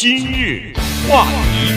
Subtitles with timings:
[0.00, 0.72] 今日
[1.06, 1.74] 话题，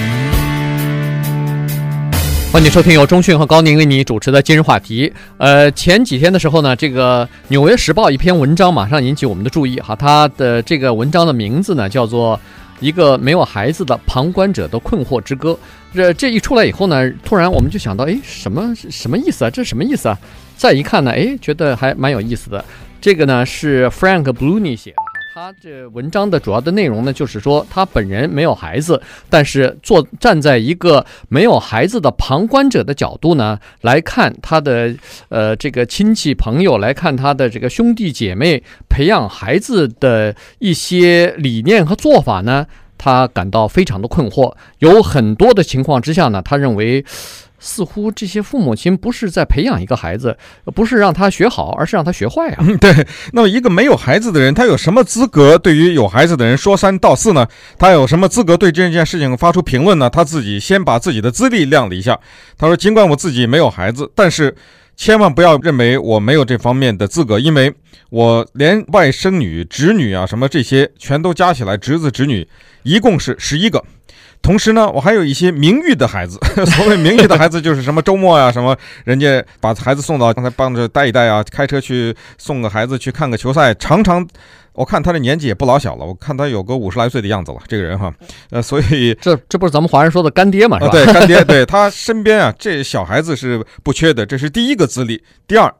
[2.53, 5.11] 欢迎收听由中讯和高宁为你主持的今日话题。
[5.37, 12.37] 呃，前几天的时候呢，这个《纽约时报》一篇文章马上引起我们的注意哈，它的这个文章的名字呢叫做
[12.79, 15.51] 《一个没有孩子的旁观者的困惑之歌》。
[15.93, 19.49] 这这一出来以后呢，突然我们就想到，哎，什么什么意思啊？
[19.49, 20.17] 这什么意思啊？
[20.55, 22.63] 再一看呢，哎，觉得还蛮有意思的。
[23.01, 24.95] 这个呢是 Frank Bluni 写的。
[25.33, 34.93] 他这文章的主要的内容呢，就是说他本人没有孩子，但是坐站在一个没有孩子的旁观者的角度呢，来看他的
[35.29, 42.67] 呃这个亲戚朋友，来看他的这个兄弟姐妹培养孩子的一些理念和做法呢，
[42.99, 44.53] 他感到非常的困惑。
[44.77, 47.03] 有很多的情况之下呢，他认为。
[47.65, 50.37] 似乎这些父母亲不是在培养一个孩子，
[50.75, 52.65] 不是让他学好，而是让他学坏啊。
[52.81, 52.93] 对。
[53.31, 57.47] 那么一个没有孩子的人，他有什么资格对于有孩子的人说三道四呢？
[57.79, 60.09] 他有什么资格对这件事情发出评论呢？
[60.09, 62.19] 他自己先把自己的资历亮了一下。
[62.57, 64.53] 他说：“尽管我自己没有孩子，但是
[64.97, 67.73] 千万不要认为我没有这方面的资格，因为
[68.09, 72.45] 我连外甥女、侄女啊什么这些全都加起来，侄子侄女
[72.83, 73.81] 一共是十一个。”
[74.43, 76.37] 同时呢，我还有一些名誉的孩子。
[76.75, 83.73] 所谓名誉的孩子，就是什么周末呀、啊，什么人家把孩子送到刚才帮着带一带啊，开车去送个孩子去看个球赛。
[83.73, 84.27] 常常
[84.73, 87.59] 我看他的年纪也不老小了，我看他有个五十来岁的样子了。
[87.67, 88.13] 这个人哈，
[88.49, 90.91] 呃，所以这这不是咱们华人说的干爹嘛，是吧？
[90.91, 95.23] 对，干爹，对他身边啊，这小孩子是不缺的，这是第一个资历。
[95.47, 95.73] 第二，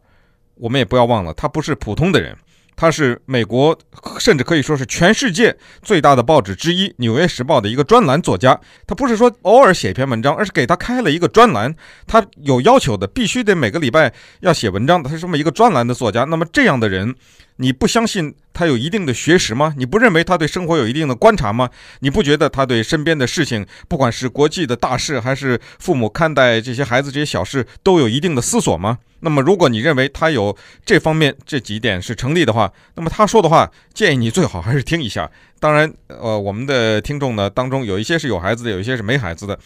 [0.56, 2.34] 我们也不要忘了，他不是普通的人。
[2.75, 3.77] 他是美国，
[4.19, 8.59] 甚至可以说是全世界最大的报纸之一《纽约时报》的一个专栏作家。
[8.88, 11.75] 他不是说偶尔写一篇文章，而是给他开了一个专栏。
[12.07, 15.09] 他有要求的，必须得每个礼拜要写文章的。
[15.09, 16.23] 他是这么一个专栏的作家。
[16.25, 17.16] 那么这样的人，
[17.57, 19.73] 你不相信他有一定的学识吗？
[19.77, 21.69] 你不认为他对生活有一定的观察吗？
[21.99, 28.99] 你不觉得他对身边的事情，不管是国际的大事，还是父母看待这些孩子这些小事，都有一定的思索吗？
[29.23, 35.31] 那么，如果你认为他有这方面这几点是成立的话，那么他说的话，建议你最好还是听一下。
[35.59, 39.57] 当然，呃，我们的听众呢当中有一些是有孩子的，有一些是没孩子的，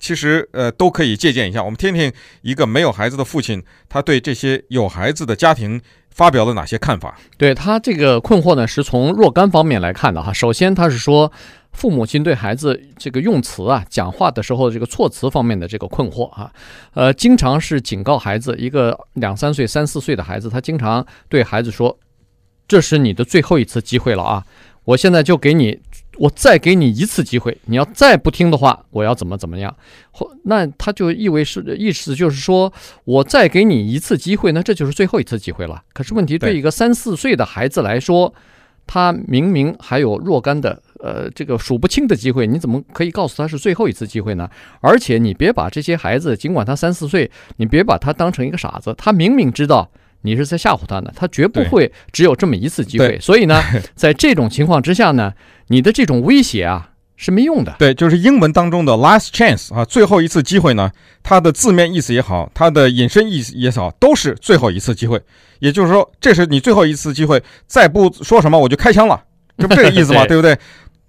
[0.00, 1.62] 其实呃都可以借鉴一下。
[1.62, 7.16] 我们听听一个没有孩子的父亲，他对这些有孩子的家庭发表了哪些看法？
[7.38, 10.32] 对，他这个困惑呢，是从若干方面来看的哈。
[10.32, 11.30] 首先，他是说。
[11.74, 16.50] 父母亲对孩子这个用词啊，讲话的时候这个措辞方面的这个困惑啊，
[16.94, 21.98] 呃，经常是警告孩子，一个两三岁、三四岁的孩子，他经常对孩子说
[22.66, 24.46] ：“这是你的最后一次机会了啊！
[24.84, 25.80] 我现在就给你，
[26.16, 29.76] 我再给你一次机会，你要再不听的话，我要怎么怎么样？
[30.12, 32.72] 或那他就意味是意思就是说
[33.04, 35.82] 我再给你一次机会，那这就是最后一次机会了。
[35.92, 38.32] 可是问题对一个三四岁的孩子来说，
[38.86, 40.80] 他明明还有若干的。
[41.00, 44.48] 呃，这个数不清的机会，你怎么可以告诉他是最后一次机会呢？
[44.80, 48.94] 而且你别把这些孩子，尽管他三四岁，你别把他当成一个傻子。
[48.96, 49.90] 他明明知道
[50.22, 53.18] 你是在吓唬他呢，他绝不会只有这么一次机会。
[53.20, 53.62] 所以呢，
[53.94, 55.32] 在这种情况之下呢，
[55.68, 57.76] 你的这种威胁啊是没用的。
[57.78, 60.90] 对，就是英文当中的 last chance 啊，最后一次机会呢，
[61.22, 65.20] 它的字面意思也好，它的引申意思也好，都是最后一次机会。
[65.60, 69.22] 也就是说，这是你最后一次机会，再不说什么我就开枪了，
[69.56, 70.24] 这不这个意思吗？
[70.28, 70.58] 对不对？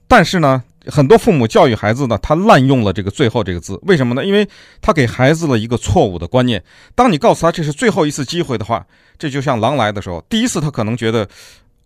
[0.08, 4.24] 但是呢，很多父母教育孩子呢，他滥用了这个“最后”这个字，为什么呢？
[4.24, 4.48] 因为
[4.82, 6.64] 他给孩子了一个错误的观念。
[6.94, 8.86] 当你告诉他这是最后一次机会的话，
[9.18, 11.28] 这就像狼来的时候，第一次他可能觉得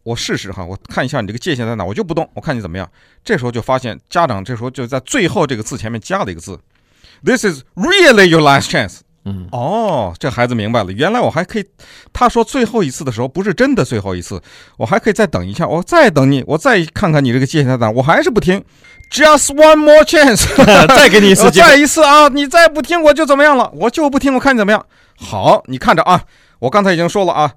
[0.04, 2.90] 我试试哈，我看一下你这个界限在哪，我就不动，我看你怎么样。
[3.24, 6.60] 这时候就发现家长这时候就在“最后”这个字前面加了一个字
[7.24, 9.00] ，This is really your last chance。
[9.30, 11.66] 嗯，哦，这孩子明白了，原来我还可以。
[12.12, 14.42] 他说最后一次的时候，不是真的最后一次，
[14.78, 18.64] 我还可以再等一下，我再等你，我再看看你这个界限在哪，我还是不听。
[19.12, 20.46] Just one more chance，
[20.96, 22.28] 再给你一次机会，再一次啊！
[22.28, 23.72] 你再不听，我就怎么样了？
[23.74, 24.86] 我就不听，我看你怎么样。
[25.16, 26.24] 好，你看着啊，
[26.60, 27.54] 我刚才已经说了啊，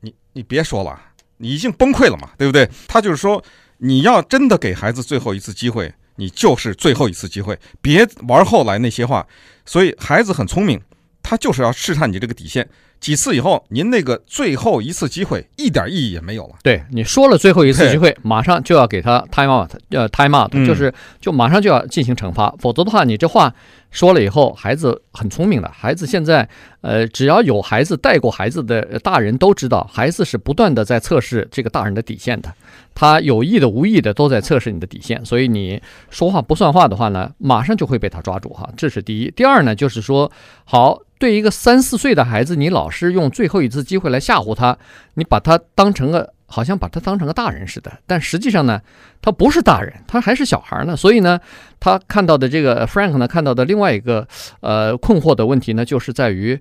[0.00, 0.98] 你你别说了，
[1.36, 2.68] 你已经崩溃了嘛，对不对？
[2.88, 3.42] 他就是说，
[3.78, 9.26] 你要真的给孩子最后一次机会，你就是最后一次机会，别玩后来那些话。
[9.66, 10.80] 所以孩子很聪明。
[11.24, 12.68] 他就是要试探你这个底线，
[13.04, 16.54] 几次以后，您那个最后一次机会一点意义也没有了。
[16.62, 20.90] 对，你说了最后一次机会，马上就要给他 time out，呃，time out，就是
[21.20, 23.52] 就马上就要进行惩罚，嗯，否则的话，你这话
[23.90, 26.48] 说了以后，孩子很聪明的，孩子现在，
[26.80, 32.50] 呃，只要有孩子带过孩子的大人都知道，孩子是不断的在测试这个大人的底线的，
[32.94, 35.78] 他有意的、无意的都在测试你的底线，所以你
[36.08, 39.30] 说话不算话的话呢，马上就会被他抓住哈，这是第一。
[39.30, 40.32] 第二呢，就是说
[40.64, 41.02] 好。
[41.16, 44.78] 对一个三四岁的孩子，你老是用最后一次机会来吓唬他，
[45.14, 48.80] 你把他当成个好像把他当成个大人似的，但实际上呢，
[49.20, 50.96] 他不是大人，他还是小孩呢。
[50.96, 51.40] 所以呢，
[51.80, 54.26] 他看到的这个 Frank 呢，看到的另外一个
[54.60, 56.60] 呃困惑的问题呢，就是在于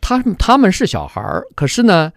[0.00, 1.22] 他他们是小孩，
[1.54, 2.12] 可是呢，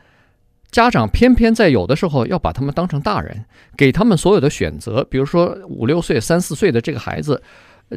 [0.72, 3.46] 家长偏偏在有的时候要把他们当成大人，
[3.78, 7.42] 给他们所有的选择，比如说五六岁、三四岁的这个孩子。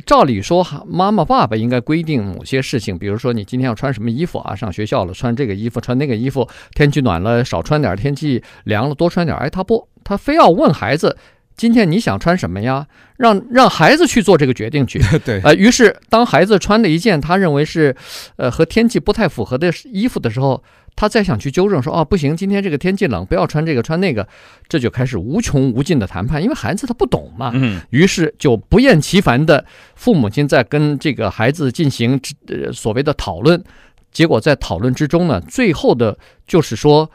[0.04, 4.54] 照理说，妈妈爸爸应该规定某些事情，比如说你今天要穿什么衣服啊？
[4.54, 6.48] 上学校了穿这个衣服，穿那个衣服。
[6.74, 9.36] 天气暖了少穿点，天气凉了多穿点。
[9.38, 11.16] 哎，他不，他非要问孩子，
[11.56, 12.86] 今天你想穿什么呀？
[13.16, 15.00] 让让孩子去做这个决定去。
[15.24, 17.96] 对，呃，于是当孩子穿了一件他认为是，
[18.36, 20.62] 呃，和天气不太符合的衣服的时候。
[20.96, 24.26] 他再想去纠正说，哦，不行，今天这个天气冷，不要穿这个穿那个，
[24.66, 29.62] 这就开始无穷无尽的谈判，因为孩子他不懂嘛，嗯，于是就不厌其烦的
[29.94, 33.62] 父母亲在跟这个孩子进行呃所谓的讨论，
[34.10, 37.10] 结果在讨论之中呢，最后的就是说，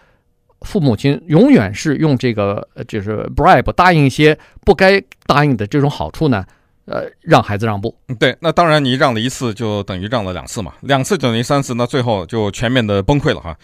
[0.61, 6.45] 父母亲永远是用这个就是 bribe 答应一些不该答应的这种好处呢。
[6.91, 13.57] 呃，让孩子让步，对，那当然你让了一次就等于让了两次嘛，两次等于三次，那最后就全面的崩溃了哈。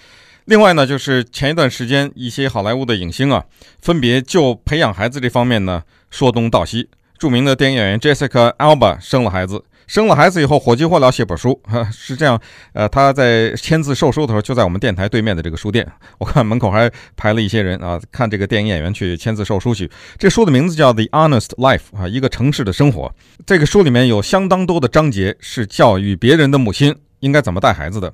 [0.45, 3.43] 另外呢，就是前一段时间一些好莱坞的影星啊，
[3.81, 6.89] 分别就培养孩子这方面呢说东道西。
[7.17, 9.61] 著名的电影演员 Jessica Alba 生了孩子。
[9.87, 12.39] 生了孩子以后，火急火燎写本书，哈， 是这样，
[12.73, 19.89] 呃，他在签字售书的时候，就在我们电台对面的这个书店，我看门口还排了一些人啊，看这个电影演员去签字售书去。
[20.17, 23.11] 这书的名字叫《The Honest Life》啊，一个城市的生活。
[23.45, 28.13] 这个书里面有相当多的章节是教育别人的母亲应该怎么带孩子的。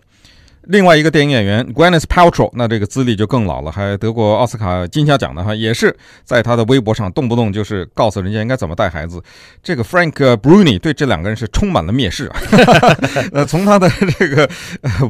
[0.68, 9.22] 另外一个电影演员 Gwyneth Paltrow，那这个资历就更老了，还得过奥斯卡金像奖的哈，也是在他的微博上动不动就是告诉人家应该怎么带孩子。
[9.62, 12.40] 这个 Frank Bruni 对这两个人是充满了蔑视啊。
[13.34, 14.50] 呃，从他的这个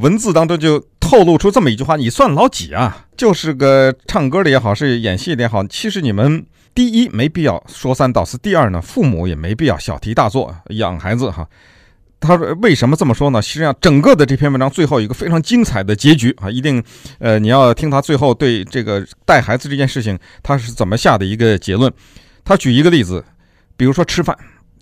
[0.01, 3.05] 文字当中就透露出这么一句话：“你算老几啊？
[3.15, 11.47] 就是个唱歌的也好，是演戏的也好，其实你们第一没必要说三道四，第二呢，父母也没必要小题大做养孩子哈。”
[12.23, 13.41] 他说：“为什么这么说呢？
[13.41, 16.81] 实际上，整个的这篇文章最后一个非常精彩的结局啊，一定，
[17.19, 21.91] 呃，你要听他最后对这个带孩子这件事情他是怎么下的一个结论。
[22.45, 23.23] 他举一个例子，
[23.75, 24.35] 比如说吃饭，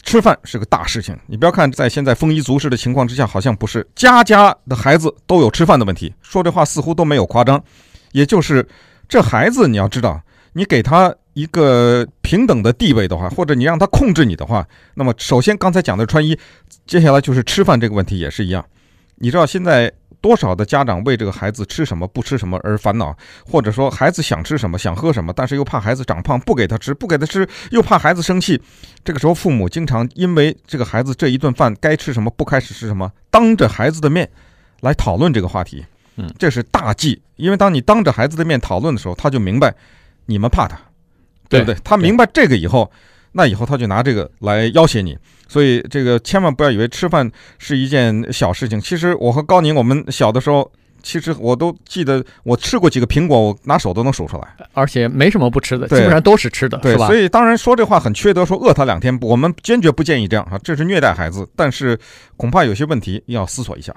[0.04, 1.18] 吃饭是个大事情。
[1.26, 6.14] 你不要看在现在丰衣足食的情况之下，好像不是，家家的孩子都有吃饭的问题。
[6.22, 7.62] 说这话似乎都没有夸张，
[8.12, 8.68] 也就是
[9.10, 10.22] 这孩子，你要知道，
[10.54, 16.38] 你给他。”一个平等的地位的话，或者你让他控制你的话，那么首先刚才讲的穿衣，
[16.86, 18.66] 接下来就是吃饭这个问题也是一样。
[19.16, 28.62] 你知道现在多少的家长为这个孩子吃什么不吃什么而烦恼，或者说孩子想吃什么想喝什么，但是又怕孩子长胖不给他吃，不给他吃又怕孩子生气。
[29.04, 34.30] 这个时候父母经常因为这个孩子这一顿饭该吃什么不该吃什么，当着孩子的面
[34.82, 35.86] 来讨论这个话题。
[36.18, 39.74] 嗯，这是大忌，因为当你当着孩子的面讨论的时候，他就明白
[40.26, 40.78] 你们怕他。
[41.52, 41.76] 对不对？
[41.84, 42.92] 他明白这个以后，
[43.34, 45.16] 那以后他就拿这个来要挟你，
[45.48, 48.82] 所以这个千万不要以为吃饭是一件小事情。
[48.82, 50.72] 其实我和高宁，我们小的时候。
[51.04, 57.08] 其实我都记得，我吃过几个苹果，我拿手都能数出来，而且没什么不吃的，基本上都是吃的，对，是吧？
[57.08, 61.48] 所以当然说这话很缺德，说饿他两天，我们坚决不建议这样啊，这是虐待孩子。
[61.56, 61.98] 但是
[62.38, 63.94] 恐怕有些问题要思索一下。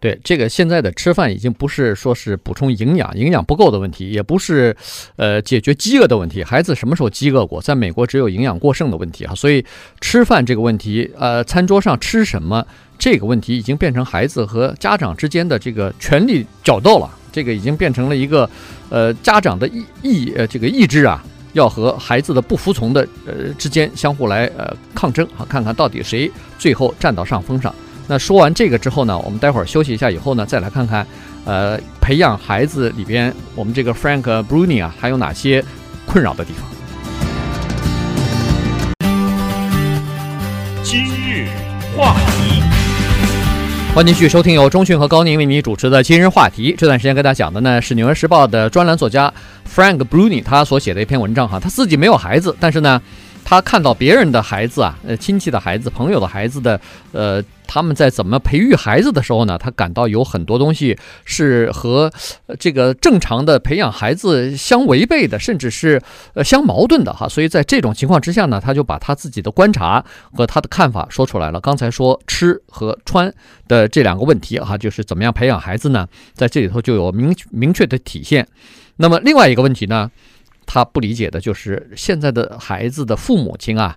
[0.00, 4.76] 对，这个现在的吃饭已经不是说是补充营养、营养不够的问题，也不是
[5.16, 6.44] 呃解决饥饿的问题。
[6.44, 7.60] 孩子什么时候饥饿过？
[7.60, 9.34] 在美国只有营养过剩的问题啊。
[9.34, 9.64] 所以
[10.00, 12.64] 吃饭这个问题，呃，餐桌上吃什么？
[12.98, 18.48] 这个问题已经变成孩子和家长之间的这个权力角斗了，这个已经变成了一个，
[18.90, 27.72] 呃，家长的意意呃这个意志啊，要和孩子的不服从的呃之间相互来呃抗争啊，看看到底谁最后占到上风上。
[28.08, 31.06] 那说完这个之后呢，我们待会儿休息一下以后呢，再来看看
[31.44, 35.64] 呃培养孩子里边我们这个 Frank Bruni 啊还有哪些
[36.04, 36.68] 困扰的地方。
[40.82, 41.46] 今日
[41.96, 42.16] 话。
[43.98, 46.72] 欢迎继续收听由中讯和高宁为你主持的今日话题。
[46.78, 49.34] 这段时间跟大家讲的呢是《纽约时报》的专栏作家
[49.68, 53.02] Frank Bruni 他所写的一篇文章哈，他自己没有孩子，但是呢。
[53.44, 56.78] 他看到别人的孩子啊，呃，亲戚的孩子、朋友的孩子的，
[57.12, 62.10] 呃，他们在怎么培育孩子的时候呢，他感到有很多东西是和
[62.58, 67.28] 这个正常的培养孩子相违背的，甚至是呃相矛盾的哈。
[67.28, 71.60] 所以在这种情况之下呢，他就把他自己的观察和他的看法说出来了。
[71.60, 73.32] 刚才说吃和穿
[73.68, 78.48] 的这两个问题哈，就是怎么样培养孩子呢，在这里头就有明明确的体现。
[78.96, 80.10] 那么另外一个问题呢？
[80.70, 83.96] 他不理解的就是现在的孩子的父母亲啊，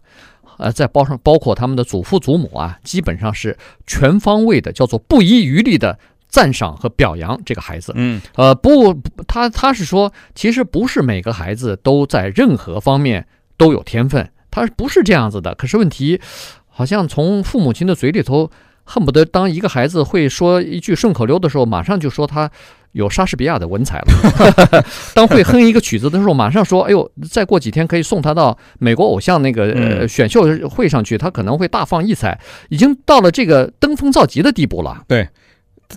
[0.61, 5.97] 呃，在包上包括他们的祖父祖母啊，基本上是全方位的，叫做不遗余力的
[6.29, 7.91] 赞赏和表扬这个孩子。
[7.95, 8.93] 嗯，呃，不，
[9.27, 13.27] 他他是说，其实不是每个孩子都在任何方面
[13.57, 15.55] 都有天分，他不是这样子的。
[15.55, 16.21] 可是问题，
[16.67, 18.49] 好像从父母亲的嘴里头，
[18.83, 22.49] 恨不得当一个孩子会说一句顺口溜的时候，马上就说他
[22.91, 24.83] 有莎士比亚的文采了。
[25.15, 35.03] 当会哼一个曲子的时候，马上说，哎呦，再过几天可以送他到美国偶像那个呃选秀会上去，他可能会大放异彩，已经到了这个登峰造极的地步了。
[35.07, 35.27] 对。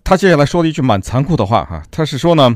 [0.02, 2.52] 他接下来说了一句蛮残酷的话哈，他是说呢，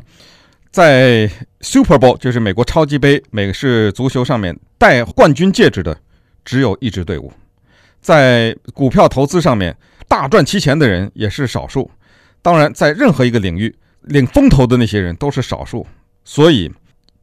[0.73, 1.31] 在
[1.61, 5.97] Super Bowl 就是美国超级杯美式足球上面戴冠军戒指的
[6.45, 7.33] 只有一支队伍，
[8.01, 9.77] 在股票投资上面
[10.09, 11.91] 大赚其钱的人也是少数，
[12.43, 15.87] 当然在任何一个领域领风头的那些人都是少数，
[16.25, 16.73] 所以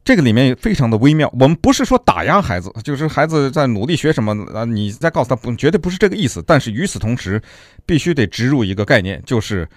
[0.04, 1.28] 这个里面非常的微妙。
[1.38, 6.42] 我们不是说打压孩子，就是孩子在努力学什么啊，你再告诉他不，绝对不是这个意思。
[6.46, 7.42] 但是与此同时，
[7.84, 9.68] 必须得植入一个概念，就是。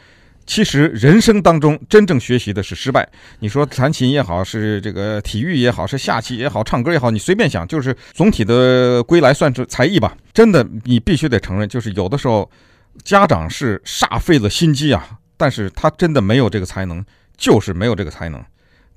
[0.45, 3.07] 其实人生当中真正学习的是失败。
[3.37, 10.17] 你说弹琴也好，是这个体育也好，是下棋也好，唱歌也好，你随便想，就是总体的归来算是才艺吧。
[10.33, 12.49] 真的，你必须得承认，就是有的时候
[13.03, 17.03] 家长是煞费了心机啊，但是他真的没有这个才能，
[17.37, 18.43] 就是没有这个才能，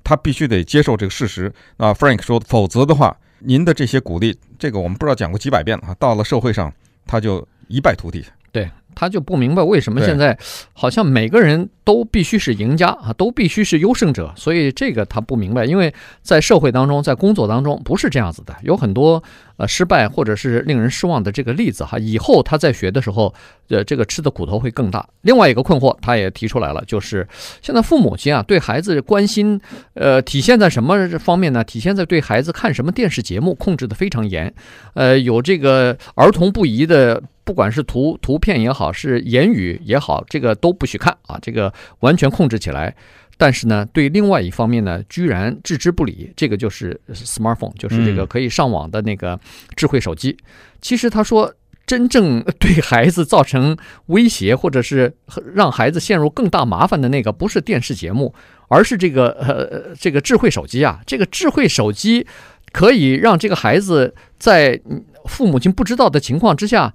[0.03, 1.53] 他必须得接受这个事实。
[1.77, 6.73] 啊，Frank 说，否则的话，您的这些鼓励，这个我们不知道讲过几百遍了啊，到了社会上
[7.05, 8.25] 他就一败涂地。
[8.51, 8.69] 对。
[8.95, 10.37] 他就不明白为什么现在
[10.71, 15.91] 好像每个人都必须是赢家啊，都必须是优胜者，所以这个他不明白，因为
[16.21, 19.23] 在社会当中，在工作当中不是这样子的，有很多
[19.63, 21.97] 呃失败或者是令人失望的这个例子哈。
[21.97, 23.33] 以后他在学的时候，
[23.69, 25.07] 呃，这个吃的苦头会更大。
[25.21, 27.27] 另外一个困惑，他也提出来了，就是
[27.61, 29.59] 现在父母亲啊对孩子关心，
[29.93, 31.63] 呃，体现在什么方面呢？
[31.63, 34.53] 体现在对孩子看什么电视节目控制得非常严，
[34.93, 37.23] 呃，有这个儿童不宜的。
[37.45, 42.95] 不管是图图片也好，是言语也好，这个都不许看啊，这个完全控制起来。
[43.37, 46.31] 但是呢，对另外一方面呢，居然置之不理。
[46.35, 49.39] 这个就是 smartphone，就是这个可以上网的那个
[49.75, 50.37] 智慧手机。
[50.81, 51.53] 其实他说，
[51.85, 53.75] 真正 对孩子造成
[54.07, 55.13] 威胁，或者是
[55.53, 58.33] 让孩子陷入更大麻烦的那个，不是电视节目，
[58.67, 61.01] 而是这个呃这个智慧手机啊。
[61.05, 62.25] 这个智慧手机
[62.71, 64.79] 可以让这个孩子在
[65.25, 66.93] 父母亲不知道的情况之下。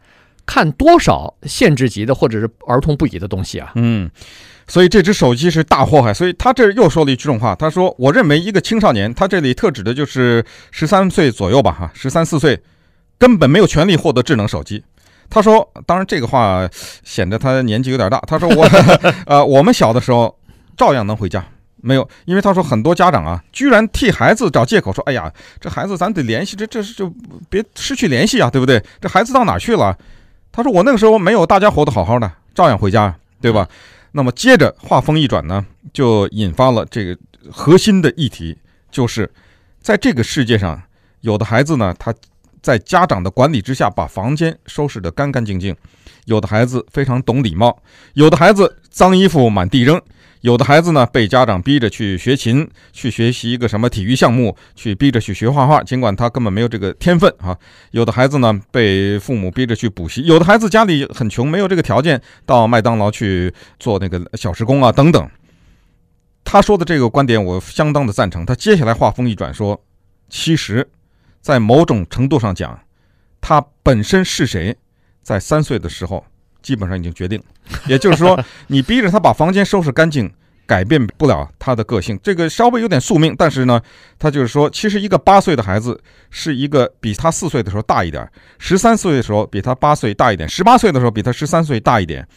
[0.51, 3.71] 看多少限制级的或者是儿童不宜的东西啊？
[3.75, 4.11] 嗯，
[4.69, 6.15] 所以这只手机是大祸害。
[6.15, 12.63] 所以他这又说了一句这种话，他说：“我认为一个青少年，他这里特指的就是十三岁左右吧，哈，十三四岁，
[13.19, 14.85] 根本没有权利获得智能手机。”
[15.31, 16.67] 他说：“当然这个话
[17.05, 18.67] 显得他年纪有点大。”他说：“我
[19.27, 20.39] 呃，我们小的时候
[20.77, 21.45] 照样能回家，
[21.77, 27.13] 没有，因为他说很多家长啊，居然替孩子找借口说：‘哎呀，这孩子咱得联系，这这是就
[27.51, 28.83] 别失去联系啊，对不对？
[29.01, 29.97] 这孩子到哪去了？’”
[30.51, 33.69] 他说：“我那个时候没有大家活得好好的，照样回家，对吧？
[34.19, 37.17] 那么接着话锋一转呢，就引发了这个
[37.53, 38.59] 核心的议题，
[38.91, 39.33] 就是
[39.81, 40.83] 在这个世界上，
[41.21, 42.13] 有的孩子呢，他
[42.61, 45.73] 在家长的管理之下把房间收拾得干干净净；
[46.25, 47.71] 有的孩子非常懂礼貌；
[48.15, 50.03] 有的孩子脏衣服满地扔。”
[50.43, 57.57] 有的孩子呢，被家长逼着去学琴，去学习一个什么体育项目，去逼着去学画画，尽管他根本没有这个天分啊。
[57.91, 60.23] 有的孩子呢，被父母逼着去补习。
[60.23, 65.29] 有的孩子家里很穷，没有这个条件，到麦当劳去做那个小时工啊，等等。
[66.45, 68.47] 他说的这个观点，我相当的赞成。
[68.47, 69.83] 他接下来话锋一转说，
[70.29, 70.89] 其实，
[71.41, 72.81] 在某种程度上讲，
[73.41, 74.77] 他本身是谁，
[75.23, 76.25] 在三岁的时候。
[76.69, 77.43] 基本上已经决定，
[77.89, 80.31] 也就是说，你逼着他把房间收拾干净，
[80.67, 82.21] 改变不了他的个性。
[82.23, 83.81] 这个稍微有点宿命，但是呢，
[84.19, 85.99] 他就是说，其实一个八岁的孩子
[86.29, 92.29] 是一个比他四岁的时候大一点，十三岁的时候比他八岁大一点，十八岁的时候比他十三岁大一点。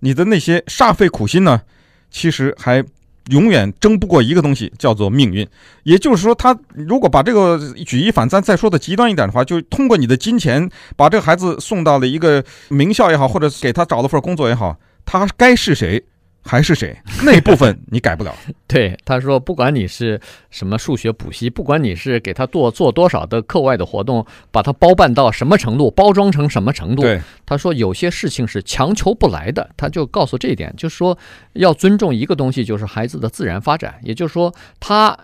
[0.00, 1.62] 你的那些煞费苦心呢，
[2.10, 2.84] 其实还。
[3.30, 5.46] 永远争不过一个东西，叫做命运。
[5.82, 16.04] 也就是说，他如果把这个举一反三，再说的极端一点的话，就通过你的金钱把这个孩子送到了一个名校也好，或者给他找了份工作也好，他该是谁？
[16.48, 16.96] 还是谁？
[17.26, 18.32] 那部分你改不了。
[18.68, 27.02] 对，他说，不管你是什么数学补习，不管你是给他做做多少的课外的活动，把他包办到什么程度，包装成什么程度。
[27.46, 31.16] 他说有些事情是强求不来的，他就告诉这一点，就是说
[31.52, 33.94] 要尊重一个东西，就是孩子的自然发展。
[34.02, 35.16] 也就是说，他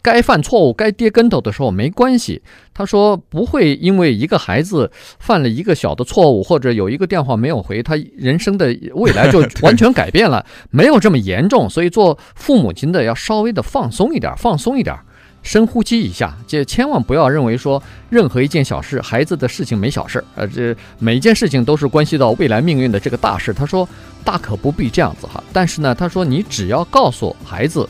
[0.00, 2.42] 该犯错误、该跌跟头的时候没关系。
[2.72, 10.44] 他说不会因为一个孩子犯了一个小的错误，或者有一个电话没有回，他人生的未来就完全改变了。
[10.70, 14.96] 没有这么严重，所以做父母亲的要稍微的放松一点，放松一点。
[15.46, 23.54] 深呼吸一下，这千万不要认为说任何一件小事，孩子的事情没小事，呃，这每一件事情都是关系到未来命运的这个大事。
[23.54, 23.88] 他说
[24.24, 27.88] 大可不必这样子哈，但是呢，他说你只要告诉孩子，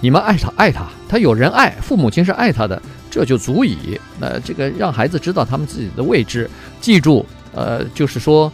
[0.00, 3.98] 你们爱他爱他，他有人爱，父母亲是爱他的，这就足以。
[4.18, 6.50] 那这个让孩子知道他们自己的位置，
[6.80, 8.52] 记住，呃，就是说。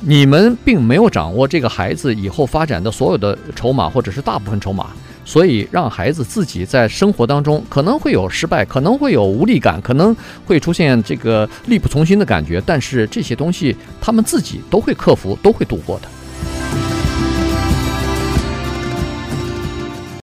[0.00, 4.90] 你们并没有掌握这个孩子以后发展的所有的筹码，或者是大部分筹码，
[5.28, 10.16] 所以让孩子自己在生活当中可能会有失败，可能会有无力感，可能
[10.46, 16.08] 会出现这个力不从心的感觉，但是这些东西他们自己都会克服，都会度过的。